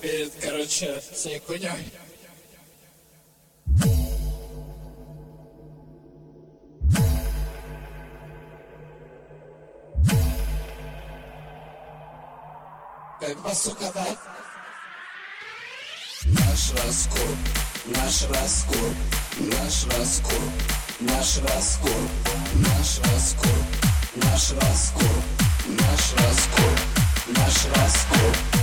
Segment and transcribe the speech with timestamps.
[0.00, 1.92] перед короче, всей хуйней.
[13.20, 14.06] Как бы, сука, да?
[16.24, 17.36] Наш раскур,
[17.86, 18.94] наш раскур,
[19.38, 20.50] наш раскур,
[21.00, 22.08] наш раскур,
[22.54, 23.64] наш раскур,
[24.16, 25.22] наш раскур,
[25.66, 26.78] наш раскур,
[27.28, 28.59] наш раскур.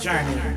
[0.00, 0.47] Journey.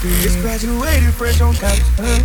[0.00, 2.00] Just graduated fresh on campus.
[2.00, 2.24] Uh.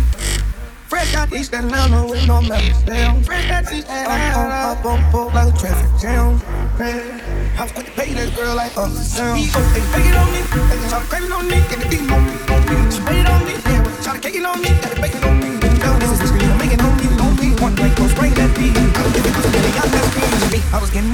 [0.88, 2.82] Fresh out East Atlanta with no members.
[2.84, 3.22] Damn.
[3.22, 4.72] Fresh out East Atlanta.
[4.72, 6.40] Up on up like a traffic jam.
[6.80, 9.44] I was quick to pay that girl like a sound.
[9.44, 10.40] They bake it on me.
[10.72, 11.60] They try to crave on me.
[11.68, 12.32] Get on me.
[12.48, 12.88] On me.
[12.88, 13.52] She on me.
[13.68, 14.72] Yeah, try to cake on me.
[14.80, 15.60] Got to bake it on me.
[15.60, 16.48] This is the.
[16.48, 17.12] I'm making on me.
[17.20, 17.60] On me.
[17.60, 18.72] One night, go spray that beat.
[20.72, 21.12] I was getting,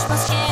[0.10, 0.43] much must.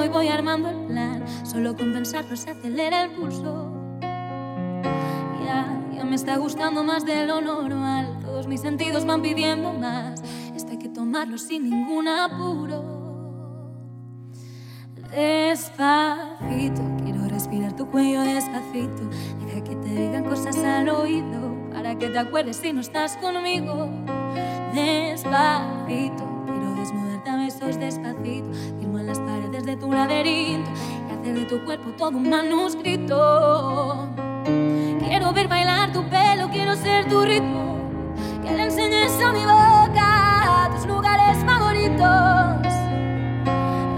[0.00, 1.24] Y voy armando el plan.
[1.44, 3.70] Solo con pensarlo se acelera el pulso.
[5.44, 8.18] Ya, ya me está gustando más de lo normal.
[8.22, 10.22] Todos mis sentidos van pidiendo más.
[10.56, 13.02] Esto hay que tomarlo sin ningún apuro.
[15.10, 19.10] Despacito, quiero respirar tu cuello despacito.
[19.44, 23.90] Deja que te digan cosas al oído para que te acuerdes si no estás conmigo.
[24.72, 28.48] Despacito, quiero desnudarte a besos despacito.
[29.76, 30.70] Tu laberinto
[31.08, 34.08] y hacer de tu cuerpo todo un manuscrito.
[34.98, 37.78] Quiero ver bailar tu pelo, quiero ser tu ritmo.
[38.42, 42.74] Que le enseñes a mi boca tus lugares favoritos.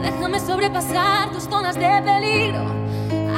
[0.02, 2.64] Déjame sobrepasar tus zonas de peligro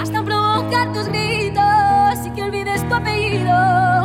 [0.01, 3.96] hasta provocar tus gritos y que olvides tu apellido.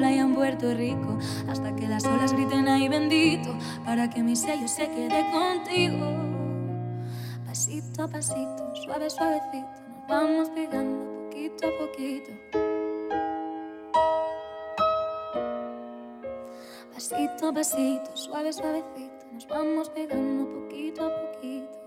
[0.00, 3.50] Playa en Puerto Rico hasta que las olas griten ahí bendito
[3.84, 6.06] para que mi sello se quede contigo.
[7.46, 12.30] Pasito a pasito, suave, suavecito, nos vamos pegando poquito a poquito.
[16.94, 21.79] Pasito a pasito, suave, suavecito, nos vamos pegando poquito a poquito.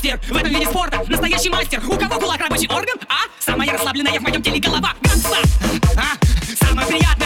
[0.00, 2.98] Гангстер В этом виде спорта настоящий мастер У кого кулак рабочий орган?
[3.08, 3.28] А?
[3.38, 5.38] Самая расслабленная в моем теле голова Гангста!
[5.96, 6.64] А?
[6.64, 7.19] Самое приятное